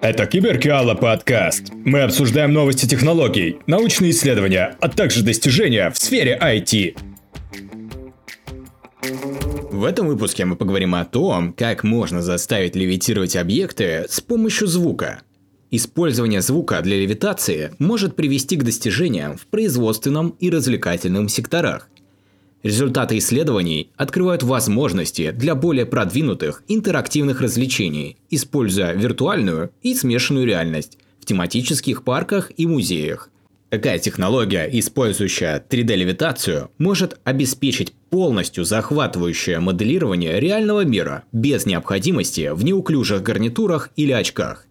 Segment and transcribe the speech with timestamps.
[0.00, 1.72] Это Киберкиала подкаст.
[1.72, 6.96] Мы обсуждаем новости технологий, научные исследования, а также достижения в сфере IT.
[9.72, 15.22] В этом выпуске мы поговорим о том, как можно заставить левитировать объекты с помощью звука.
[15.72, 21.88] Использование звука для левитации может привести к достижениям в производственном и развлекательном секторах.
[22.62, 31.24] Результаты исследований открывают возможности для более продвинутых интерактивных развлечений, используя виртуальную и смешанную реальность в
[31.24, 33.30] тематических парках и музеях.
[33.70, 43.22] Такая технология, использующая 3D-левитацию, может обеспечить полностью захватывающее моделирование реального мира без необходимости в неуклюжих
[43.22, 44.67] гарнитурах или очках.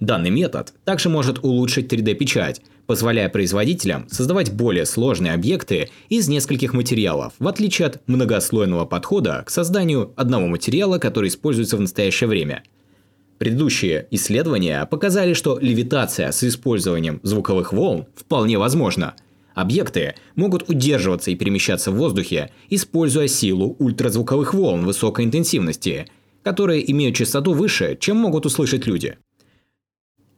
[0.00, 7.32] Данный метод также может улучшить 3D-печать, позволяя производителям создавать более сложные объекты из нескольких материалов,
[7.38, 12.62] в отличие от многослойного подхода к созданию одного материала, который используется в настоящее время.
[13.38, 19.14] Предыдущие исследования показали, что левитация с использованием звуковых волн вполне возможна.
[19.54, 26.06] Объекты могут удерживаться и перемещаться в воздухе, используя силу ультразвуковых волн высокой интенсивности,
[26.42, 29.16] которые имеют частоту выше, чем могут услышать люди.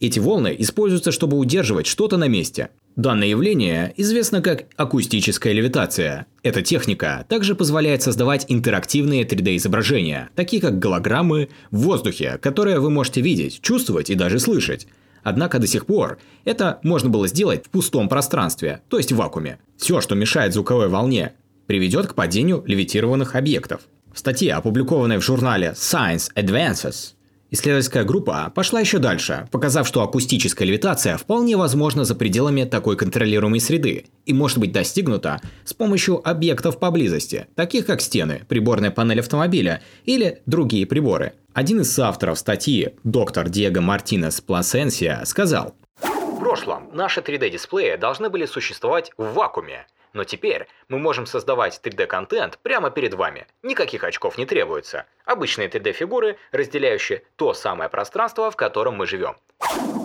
[0.00, 2.70] Эти волны используются, чтобы удерживать что-то на месте.
[2.94, 6.26] Данное явление известно как акустическая левитация.
[6.42, 13.20] Эта техника также позволяет создавать интерактивные 3D-изображения, такие как голограммы в воздухе, которые вы можете
[13.20, 14.86] видеть, чувствовать и даже слышать.
[15.24, 19.58] Однако до сих пор это можно было сделать в пустом пространстве, то есть в вакууме.
[19.76, 21.32] Все, что мешает звуковой волне,
[21.66, 23.82] приведет к падению левитированных объектов.
[24.12, 27.12] В статье, опубликованной в журнале Science Advances,
[27.50, 33.60] Исследовательская группа пошла еще дальше, показав, что акустическая левитация вполне возможна за пределами такой контролируемой
[33.60, 39.82] среды и может быть достигнута с помощью объектов поблизости, таких как стены, приборная панель автомобиля
[40.04, 41.32] или другие приборы.
[41.54, 48.44] Один из авторов статьи, доктор Диего Мартинес Пласенсия, сказал, в прошлом наши 3D-дисплеи должны были
[48.44, 53.46] существовать в вакууме, но теперь мы можем создавать 3D-контент прямо перед вами.
[53.62, 55.06] Никаких очков не требуется.
[55.24, 59.36] Обычные 3D-фигуры, разделяющие то самое пространство, в котором мы живем.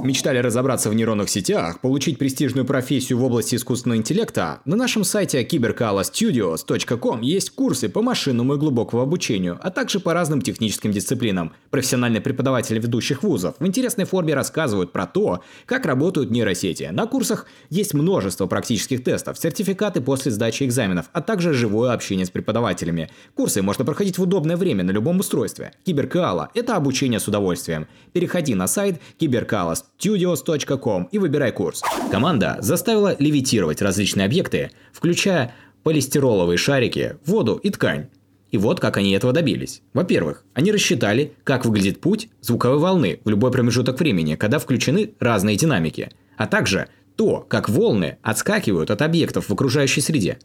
[0.00, 4.60] Мечтали разобраться в нейронных сетях, получить престижную профессию в области искусственного интеллекта?
[4.64, 10.40] На нашем сайте cybercalastudios.com есть курсы по машинному и глубокому обучению, а также по разным
[10.40, 11.52] техническим дисциплинам.
[11.70, 16.88] Профессиональные преподаватели ведущих вузов в интересной форме рассказывают про то, как работают нейросети.
[16.92, 22.30] На курсах есть множество практических тестов, сертификаты после сдачи экзаменов, а также живое общение с
[22.30, 23.10] преподавателями.
[23.34, 25.72] Курсы можно проходить в удобное время на любом устройстве.
[25.84, 27.88] Киберкала– это обучение с удовольствием.
[28.12, 31.82] Переходи на сайт cybercalastudios.com studios.com и выбирай курс.
[32.10, 38.08] Команда заставила левитировать различные объекты, включая полистироловые шарики, воду и ткань.
[38.50, 39.82] И вот как они этого добились.
[39.92, 45.56] Во-первых, они рассчитали, как выглядит путь звуковой волны в любой промежуток времени, когда включены разные
[45.56, 50.38] динамики, а также то, как волны отскакивают от объектов в окружающей среде.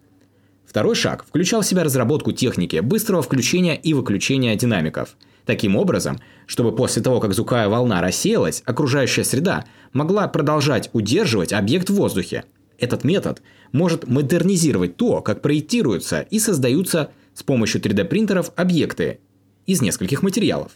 [0.66, 5.16] Второй шаг включал в себя разработку техники быстрого включения и выключения динамиков–
[5.46, 11.90] Таким образом, чтобы после того, как звуковая волна рассеялась, окружающая среда могла продолжать удерживать объект
[11.90, 12.46] в воздухе.
[12.78, 19.20] Этот метод может модернизировать то, как проектируются и создаются с помощью 3D-принтеров объекты
[19.66, 20.72] из нескольких материалов.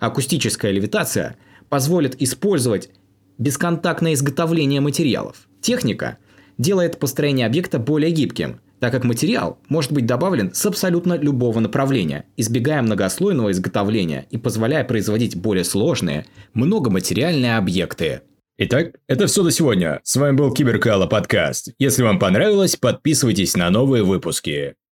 [0.00, 1.36] Акустическая левитация
[1.68, 2.90] позволит использовать
[3.38, 5.48] бесконтактное изготовление материалов.
[5.60, 6.18] Техника
[6.56, 12.24] делает построение объекта более гибким– так как материал может быть добавлен с абсолютно любого направления,
[12.36, 18.22] избегая многослойного изготовления и позволяя производить более сложные, многоматериальные объекты.
[18.58, 20.00] Итак, это все до сегодня.
[20.02, 21.72] С вами был Киберкала подкаст.
[21.78, 24.74] Если вам понравилось, подписывайтесь на новые выпуски.